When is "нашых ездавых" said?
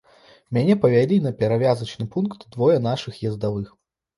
2.89-3.73